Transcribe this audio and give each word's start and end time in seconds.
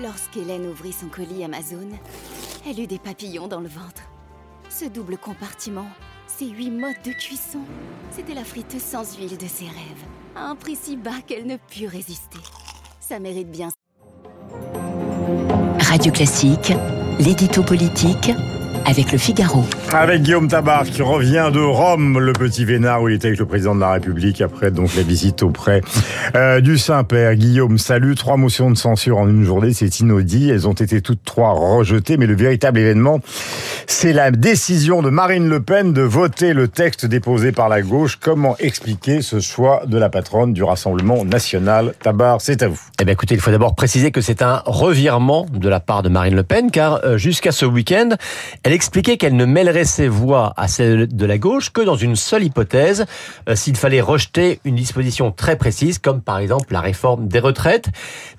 Lorsqu'Hélène 0.00 0.66
ouvrit 0.66 0.92
son 0.92 1.06
colis 1.06 1.42
Amazon, 1.42 1.88
elle 2.68 2.78
eut 2.80 2.86
des 2.86 2.98
papillons 2.98 3.48
dans 3.48 3.60
le 3.60 3.68
ventre. 3.68 4.02
Ce 4.68 4.84
double 4.84 5.16
compartiment, 5.16 5.86
ces 6.26 6.48
huit 6.48 6.70
modes 6.70 7.00
de 7.02 7.12
cuisson, 7.12 7.60
c'était 8.10 8.34
la 8.34 8.44
friteuse 8.44 8.82
sans 8.82 9.16
huile 9.16 9.38
de 9.38 9.46
ses 9.46 9.64
rêves, 9.64 10.04
à 10.34 10.48
un 10.50 10.54
prix 10.54 10.76
si 10.76 10.96
bas 10.96 11.22
qu'elle 11.26 11.46
ne 11.46 11.56
put 11.56 11.86
résister. 11.86 12.38
Ça 13.00 13.18
mérite 13.18 13.50
bien. 13.50 13.70
Radio 15.80 16.12
Classique, 16.12 16.74
l'édito 17.18 17.62
politique 17.62 18.30
avec 18.84 19.12
le 19.12 19.18
Figaro. 19.18 19.64
Avec 19.92 20.22
Guillaume 20.22 20.48
Tabar 20.48 20.84
qui 20.84 21.00
revient 21.00 21.50
de 21.52 21.60
Rome, 21.60 22.18
le 22.18 22.32
petit 22.32 22.64
Vénard 22.64 23.02
où 23.02 23.08
il 23.08 23.14
était 23.14 23.28
avec 23.28 23.38
le 23.38 23.46
président 23.46 23.74
de 23.74 23.80
la 23.80 23.92
République 23.92 24.40
après 24.40 24.70
donc 24.70 24.94
la 24.94 25.02
visite 25.02 25.42
auprès 25.42 25.80
euh, 26.34 26.60
du 26.60 26.76
Saint-Père. 26.76 27.34
Guillaume, 27.34 27.78
salut. 27.78 28.14
Trois 28.14 28.36
motions 28.36 28.70
de 28.70 28.76
censure 28.76 29.18
en 29.18 29.28
une 29.28 29.44
journée, 29.44 29.72
c'est 29.72 30.00
inaudit. 30.00 30.50
Elles 30.50 30.68
ont 30.68 30.74
été 30.74 31.00
toutes 31.00 31.24
trois 31.24 31.52
rejetées, 31.52 32.16
mais 32.16 32.26
le 32.26 32.34
véritable 32.34 32.78
événement, 32.78 33.20
c'est 33.86 34.12
la 34.12 34.30
décision 34.30 35.02
de 35.02 35.08
Marine 35.08 35.48
Le 35.48 35.62
Pen 35.62 35.92
de 35.92 36.02
voter 36.02 36.52
le 36.52 36.68
texte 36.68 37.06
déposé 37.06 37.52
par 37.52 37.68
la 37.68 37.80
gauche. 37.80 38.18
Comment 38.20 38.56
expliquer 38.58 39.22
ce 39.22 39.40
choix 39.40 39.82
de 39.86 39.96
la 39.96 40.10
patronne 40.10 40.52
du 40.52 40.62
Rassemblement 40.62 41.24
national? 41.24 41.94
Tabar, 42.02 42.40
c'est 42.40 42.62
à 42.62 42.68
vous. 42.68 42.80
Eh 43.00 43.04
bien 43.04 43.14
écoutez, 43.14 43.34
il 43.34 43.40
faut 43.40 43.52
d'abord 43.52 43.74
préciser 43.74 44.10
que 44.10 44.20
c'est 44.20 44.42
un 44.42 44.62
revirement 44.66 45.46
de 45.50 45.68
la 45.68 45.80
part 45.80 46.02
de 46.02 46.08
Marine 46.08 46.34
Le 46.34 46.42
Pen, 46.42 46.70
car 46.70 47.00
euh, 47.04 47.16
jusqu'à 47.16 47.52
ce 47.52 47.64
week-end, 47.64 48.10
elle 48.62 48.72
expliquait 48.72 49.16
qu'elle 49.16 49.36
ne 49.36 49.44
mêlerait 49.46 49.85
ses 49.86 50.08
voix 50.08 50.52
à 50.56 50.68
celles 50.68 51.08
de 51.08 51.26
la 51.26 51.38
gauche 51.38 51.70
que 51.70 51.80
dans 51.80 51.96
une 51.96 52.16
seule 52.16 52.44
hypothèse, 52.44 53.06
euh, 53.48 53.56
s'il 53.56 53.76
fallait 53.76 54.00
rejeter 54.00 54.60
une 54.64 54.74
disposition 54.74 55.32
très 55.32 55.56
précise, 55.56 55.98
comme 55.98 56.20
par 56.20 56.38
exemple 56.38 56.72
la 56.72 56.80
réforme 56.80 57.28
des 57.28 57.38
retraites, 57.38 57.88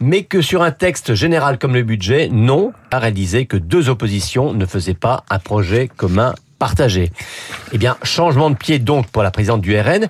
mais 0.00 0.24
que 0.24 0.42
sur 0.42 0.62
un 0.62 0.70
texte 0.70 1.14
général 1.14 1.58
comme 1.58 1.74
le 1.74 1.82
budget, 1.82 2.28
non, 2.28 2.72
car 2.90 3.04
elle 3.04 3.14
disait 3.14 3.46
que 3.46 3.56
deux 3.56 3.88
oppositions 3.88 4.52
ne 4.52 4.66
faisaient 4.66 4.94
pas 4.94 5.24
un 5.30 5.38
projet 5.38 5.88
commun 5.88 6.34
partagé. 6.58 7.10
Eh 7.72 7.78
bien, 7.78 7.96
changement 8.02 8.50
de 8.50 8.56
pied 8.56 8.78
donc 8.78 9.08
pour 9.08 9.22
la 9.22 9.30
présidente 9.30 9.60
du 9.60 9.78
RN, 9.78 10.08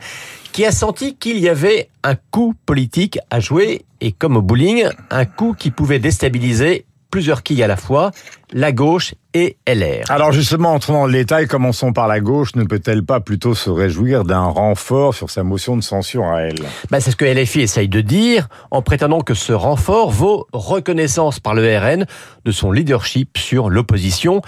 qui 0.53 0.65
a 0.65 0.71
senti 0.71 1.17
qu'il 1.17 1.39
y 1.39 1.49
avait 1.49 1.89
un 2.05 2.15
coup 2.15 2.55
politique 2.65 3.19
à 3.31 3.41
jouer, 3.41 3.85
et 4.01 4.13
comme 4.13 4.37
au 4.37 4.43
bowling, 4.43 4.85
un 5.11 5.25
coup 5.25 5.55
qui 5.59 5.71
pouvait 5.71 5.99
déstabiliser 5.99 6.85
plusieurs 7.15 7.45
quilles 7.45 7.63
à 7.63 7.69
la 7.69 7.77
fois, 7.77 8.11
la 8.53 8.73
gauche 8.73 9.15
et 9.35 9.57
LR. 9.69 10.03
Alors 10.09 10.33
justement, 10.33 10.75
entrons 10.75 10.95
dans 10.95 11.07
le 11.07 11.13
détail, 11.13 11.47
commençons 11.47 11.93
par 11.93 12.09
la 12.09 12.19
gauche. 12.19 12.57
Ne 12.57 12.65
peut-elle 12.65 13.05
pas 13.05 13.21
plutôt 13.21 13.55
se 13.55 13.71
réjouir 13.71 14.25
d'un 14.25 14.43
renfort 14.43 15.15
sur 15.15 15.31
sa 15.31 15.45
motion 15.45 15.77
de 15.77 15.81
censure 15.81 16.25
à 16.25 16.41
elle? 16.41 16.59
Bah, 16.91 16.99
C'est 16.99 17.13
ce 17.13 17.17
que 17.17 17.25
LFI 17.25 17.61
essaye 17.61 17.89
de 17.89 18.01
dire, 18.01 18.49
en 18.73 18.83
prétendant 18.83 19.21
que 19.21 19.35
ce 19.35 19.53
renfort 19.53 20.11
vaut 20.11 20.49
reconnaissance 20.53 21.39
par 21.39 21.55
le 21.55 21.63
RN 21.79 22.05
de 22.45 22.51
son 22.51 22.73
leadership 22.73 23.39
sur 23.39 23.71
l'opposition 23.71 24.43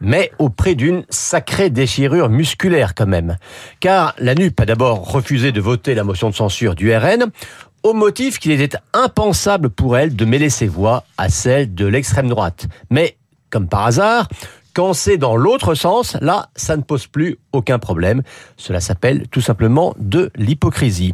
mais 0.00 0.30
au 0.38 0.50
prix 0.50 0.76
d'une 0.76 1.04
sacrée 1.08 1.70
déchirure 1.70 2.28
musculaire 2.28 2.94
quand 2.94 3.06
même. 3.06 3.38
Car 3.80 4.14
la 4.18 4.34
NUP 4.34 4.60
a 4.60 4.66
d'abord 4.66 5.10
refusé 5.10 5.50
de 5.50 5.60
voter 5.62 5.94
la 5.94 6.04
motion 6.04 6.28
de 6.28 6.34
censure 6.34 6.74
du 6.74 6.94
RN, 6.94 7.30
au 7.84 7.92
motif 7.92 8.38
qu'il 8.38 8.50
était 8.50 8.78
impensable 8.92 9.70
pour 9.70 9.96
elle 9.96 10.16
de 10.16 10.24
mêler 10.24 10.50
ses 10.50 10.66
voix 10.66 11.04
à 11.18 11.28
celles 11.28 11.74
de 11.74 11.86
l'extrême 11.86 12.28
droite. 12.28 12.66
Mais, 12.90 13.16
comme 13.50 13.68
par 13.68 13.86
hasard, 13.86 14.26
quand 14.74 14.92
c'est 14.92 15.18
dans 15.18 15.36
l'autre 15.36 15.74
sens, 15.74 16.16
là, 16.20 16.48
ça 16.56 16.76
ne 16.76 16.82
pose 16.82 17.06
plus 17.06 17.38
aucun 17.52 17.78
problème. 17.78 18.22
Cela 18.56 18.80
s'appelle 18.80 19.28
tout 19.28 19.40
simplement 19.40 19.94
de 19.98 20.32
l'hypocrisie. 20.34 21.12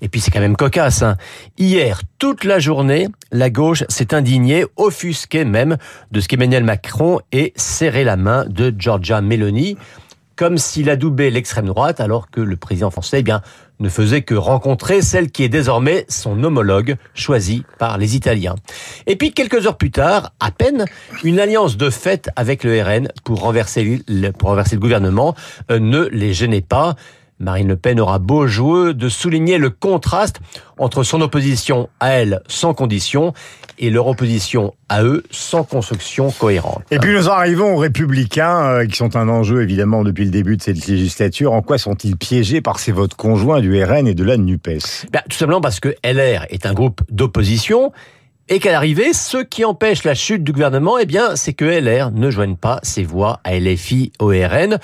Et 0.00 0.08
puis 0.08 0.20
c'est 0.20 0.30
quand 0.30 0.40
même 0.40 0.56
cocasse. 0.56 1.02
Hein. 1.02 1.16
Hier, 1.58 2.00
toute 2.18 2.44
la 2.44 2.58
journée, 2.60 3.08
la 3.30 3.50
gauche 3.50 3.84
s'est 3.90 4.14
indignée, 4.14 4.64
offusquée 4.76 5.44
même, 5.44 5.76
de 6.12 6.20
ce 6.20 6.28
qu'Emmanuel 6.28 6.64
Macron 6.64 7.20
ait 7.32 7.52
serré 7.56 8.04
la 8.04 8.16
main 8.16 8.46
de 8.46 8.74
Giorgia 8.76 9.20
Meloni 9.20 9.76
comme 10.36 10.58
s'il 10.58 10.90
adoubait 10.90 11.30
l'extrême 11.30 11.66
droite, 11.66 12.00
alors 12.00 12.30
que 12.30 12.40
le 12.40 12.56
président 12.56 12.90
français, 12.90 13.20
eh 13.20 13.22
bien, 13.22 13.42
ne 13.80 13.88
faisait 13.88 14.22
que 14.22 14.34
rencontrer 14.34 15.02
celle 15.02 15.30
qui 15.30 15.42
est 15.42 15.48
désormais 15.48 16.06
son 16.08 16.42
homologue, 16.44 16.96
choisi 17.14 17.64
par 17.78 17.98
les 17.98 18.16
Italiens. 18.16 18.54
Et 19.06 19.16
puis, 19.16 19.32
quelques 19.32 19.66
heures 19.66 19.76
plus 19.76 19.90
tard, 19.90 20.32
à 20.40 20.50
peine, 20.50 20.84
une 21.22 21.40
alliance 21.40 21.76
de 21.76 21.90
fait 21.90 22.30
avec 22.36 22.64
le 22.64 22.80
RN 22.80 23.08
pour 23.24 23.40
renverser 23.40 24.02
le, 24.08 24.76
gouvernement 24.76 25.34
euh, 25.70 25.78
ne 25.78 26.04
les 26.08 26.32
gênait 26.32 26.60
pas. 26.60 26.96
Marine 27.38 27.68
Le 27.68 27.76
Pen 27.76 28.00
aura 28.00 28.18
beau 28.18 28.46
jouer 28.46 28.94
de 28.94 29.08
souligner 29.08 29.58
le 29.58 29.70
contraste 29.70 30.40
entre 30.78 31.02
son 31.02 31.20
opposition 31.20 31.88
à 32.00 32.10
elle 32.10 32.40
sans 32.48 32.74
condition 32.74 33.32
et 33.78 33.90
leur 33.90 34.06
opposition 34.06 34.74
à 34.88 35.02
eux 35.02 35.24
sans 35.30 35.64
construction 35.64 36.30
cohérente. 36.30 36.82
Et 36.90 36.98
puis 36.98 37.12
nous 37.12 37.28
arrivons 37.28 37.74
aux 37.74 37.78
républicains 37.78 38.64
euh, 38.64 38.86
qui 38.86 38.96
sont 38.96 39.16
un 39.16 39.28
enjeu 39.28 39.62
évidemment 39.62 40.04
depuis 40.04 40.24
le 40.24 40.30
début 40.30 40.56
de 40.56 40.62
cette 40.62 40.86
législature. 40.86 41.52
En 41.52 41.62
quoi 41.62 41.78
sont-ils 41.78 42.16
piégés 42.16 42.60
par 42.60 42.78
ces 42.78 42.92
votes 42.92 43.14
conjoints 43.14 43.60
du 43.60 43.82
RN 43.82 44.06
et 44.06 44.14
de 44.14 44.24
la 44.24 44.36
NUPES 44.36 45.08
ben, 45.12 45.22
Tout 45.28 45.36
simplement 45.36 45.60
parce 45.60 45.80
que 45.80 45.94
LR 46.04 46.46
est 46.50 46.66
un 46.66 46.72
groupe 46.72 47.00
d'opposition 47.10 47.92
et 48.48 48.58
qu'à 48.58 48.72
l'arrivée, 48.72 49.14
ce 49.14 49.38
qui 49.38 49.64
empêche 49.64 50.04
la 50.04 50.14
chute 50.14 50.44
du 50.44 50.52
gouvernement, 50.52 50.98
eh 50.98 51.06
bien, 51.06 51.34
c'est 51.34 51.54
que 51.54 51.64
LR 51.64 52.10
ne 52.10 52.30
joigne 52.30 52.56
pas 52.56 52.78
ses 52.82 53.02
voix 53.02 53.40
à 53.42 53.58
LFI 53.58 54.12
au 54.20 54.28
RN. 54.28 54.78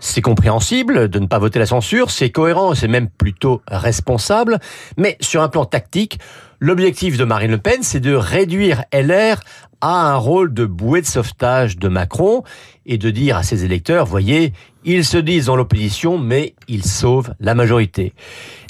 C'est 0.00 0.22
compréhensible 0.22 1.08
de 1.08 1.18
ne 1.18 1.26
pas 1.26 1.38
voter 1.38 1.58
la 1.58 1.66
censure, 1.66 2.10
c'est 2.10 2.30
cohérent, 2.30 2.74
c'est 2.74 2.88
même 2.88 3.08
plutôt 3.08 3.60
responsable, 3.68 4.58
mais 4.96 5.18
sur 5.20 5.42
un 5.42 5.48
plan 5.48 5.66
tactique, 5.66 6.18
l'objectif 6.58 7.18
de 7.18 7.24
Marine 7.24 7.50
Le 7.50 7.58
Pen, 7.58 7.82
c'est 7.82 8.00
de 8.00 8.14
réduire 8.14 8.82
LR 8.94 9.40
à 9.82 10.10
un 10.10 10.16
rôle 10.16 10.54
de 10.54 10.64
bouée 10.64 11.02
de 11.02 11.06
sauvetage 11.06 11.76
de 11.76 11.88
Macron 11.88 12.42
et 12.86 12.96
de 12.98 13.10
dire 13.10 13.36
à 13.36 13.42
ses 13.42 13.64
électeurs, 13.64 14.06
voyez, 14.06 14.52
ils 14.84 15.04
se 15.04 15.18
disent 15.18 15.46
dans 15.46 15.56
l'opposition, 15.56 16.18
mais 16.18 16.54
ils 16.66 16.84
sauvent 16.84 17.34
la 17.38 17.54
majorité. 17.54 18.14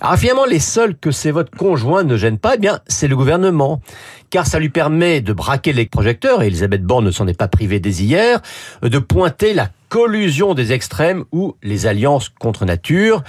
Alors 0.00 0.16
finalement, 0.16 0.44
les 0.44 0.58
seuls 0.58 0.96
que 0.96 1.12
ces 1.12 1.30
votes 1.30 1.54
conjoints 1.54 2.02
ne 2.02 2.16
gênent 2.16 2.38
pas, 2.38 2.54
eh 2.56 2.58
bien, 2.58 2.80
c'est 2.88 3.08
le 3.08 3.16
gouvernement, 3.16 3.80
car 4.30 4.46
ça 4.46 4.58
lui 4.58 4.68
permet 4.68 5.20
de 5.20 5.32
braquer 5.32 5.72
les 5.72 5.86
projecteurs, 5.86 6.42
et 6.42 6.48
Elisabeth 6.48 6.82
Borne 6.82 7.04
ne 7.04 7.10
s'en 7.12 7.28
est 7.28 7.38
pas 7.38 7.48
privée 7.48 7.78
dès 7.78 7.90
hier, 7.90 8.40
de 8.82 8.98
pointer 8.98 9.54
la 9.54 9.68
collusion 9.90 10.54
des 10.54 10.72
extrêmes 10.72 11.24
ou 11.32 11.56
les 11.62 11.86
alliances 11.86 12.30
contre 12.30 12.64
nature. 12.64 13.22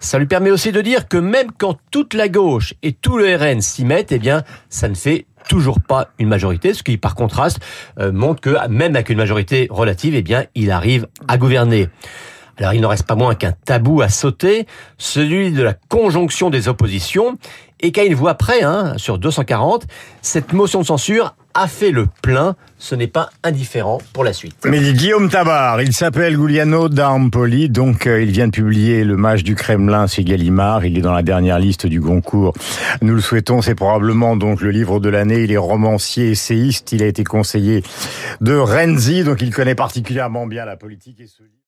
Ça 0.00 0.18
lui 0.18 0.26
permet 0.26 0.50
aussi 0.50 0.72
de 0.72 0.80
dire 0.80 1.08
que 1.08 1.18
même 1.18 1.48
quand 1.58 1.76
toute 1.90 2.14
la 2.14 2.28
gauche 2.28 2.74
et 2.82 2.92
tout 2.92 3.18
le 3.18 3.34
RN 3.36 3.60
s'y 3.60 3.84
mettent, 3.84 4.12
eh 4.12 4.18
bien, 4.18 4.42
ça 4.70 4.88
ne 4.88 4.94
fait 4.94 5.26
toujours 5.48 5.80
pas 5.80 6.08
une 6.18 6.28
majorité, 6.28 6.72
ce 6.72 6.82
qui 6.82 6.96
par 6.96 7.14
contraste 7.14 7.58
euh, 7.98 8.12
montre 8.12 8.40
que 8.40 8.68
même 8.68 8.94
avec 8.94 9.10
une 9.10 9.18
majorité 9.18 9.66
relative, 9.70 10.14
eh 10.14 10.22
bien, 10.22 10.44
il 10.54 10.70
arrive 10.70 11.06
à 11.28 11.36
gouverner. 11.36 11.88
Alors 12.58 12.72
il 12.72 12.80
n'en 12.80 12.88
reste 12.88 13.06
pas 13.06 13.16
moins 13.16 13.34
qu'un 13.34 13.52
tabou 13.52 14.00
à 14.00 14.08
sauter, 14.08 14.66
celui 14.96 15.50
de 15.50 15.62
la 15.62 15.74
conjonction 15.74 16.50
des 16.50 16.68
oppositions, 16.68 17.36
et 17.80 17.90
qu'à 17.90 18.04
une 18.04 18.14
voix 18.14 18.34
près, 18.34 18.62
hein, 18.62 18.94
sur 18.96 19.18
240, 19.18 19.86
cette 20.22 20.52
motion 20.52 20.80
de 20.80 20.86
censure 20.86 21.34
a 21.54 21.68
fait 21.68 21.90
le 21.90 22.06
plein. 22.22 22.56
Ce 22.78 22.94
n'est 22.94 23.06
pas 23.06 23.30
indifférent 23.42 23.98
pour 24.12 24.24
la 24.24 24.32
suite. 24.32 24.56
Mais 24.66 24.92
Guillaume 24.92 25.30
Tabar, 25.30 25.80
il 25.80 25.94
s'appelle 25.94 26.34
Giuliano 26.34 26.88
d'Armpoli, 26.90 27.70
donc 27.70 28.06
euh, 28.06 28.22
il 28.22 28.30
vient 28.30 28.48
de 28.48 28.52
publier 28.52 29.04
Le 29.04 29.16
Mage 29.16 29.42
du 29.42 29.54
Kremlin 29.54 30.06
chez 30.06 30.22
Gallimard. 30.22 30.84
Il 30.84 30.98
est 30.98 31.00
dans 31.00 31.14
la 31.14 31.22
dernière 31.22 31.58
liste 31.58 31.86
du 31.86 32.00
Goncourt. 32.00 32.52
Nous 33.00 33.14
le 33.14 33.22
souhaitons, 33.22 33.62
c'est 33.62 33.74
probablement 33.74 34.36
donc 34.36 34.60
le 34.60 34.70
livre 34.70 35.00
de 35.00 35.08
l'année. 35.08 35.44
Il 35.44 35.52
est 35.52 35.56
romancier, 35.56 36.30
essayiste. 36.30 36.92
Il 36.92 37.02
a 37.02 37.06
été 37.06 37.24
conseiller 37.24 37.82
de 38.42 38.54
Renzi, 38.54 39.24
donc 39.24 39.40
il 39.40 39.54
connaît 39.54 39.74
particulièrement 39.74 40.46
bien 40.46 40.66
la 40.66 40.76
politique 40.76 41.20
et 41.20 41.26